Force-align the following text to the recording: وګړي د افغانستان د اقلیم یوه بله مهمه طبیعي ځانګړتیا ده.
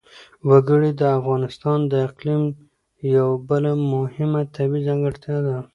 وګړي 0.49 0.91
د 1.01 1.03
افغانستان 1.17 1.79
د 1.91 1.93
اقلیم 2.07 2.43
یوه 3.15 3.35
بله 3.49 3.71
مهمه 3.93 4.41
طبیعي 4.55 4.83
ځانګړتیا 4.87 5.37
ده. 5.47 5.57